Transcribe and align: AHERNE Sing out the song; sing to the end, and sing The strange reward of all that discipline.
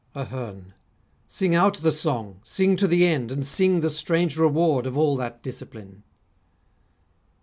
AHERNE 0.15 0.73
Sing 1.27 1.53
out 1.53 1.75
the 1.75 1.91
song; 1.91 2.39
sing 2.43 2.75
to 2.75 2.87
the 2.87 3.05
end, 3.05 3.31
and 3.31 3.45
sing 3.45 3.81
The 3.81 3.91
strange 3.91 4.35
reward 4.35 4.87
of 4.87 4.97
all 4.97 5.15
that 5.17 5.43
discipline. 5.43 6.01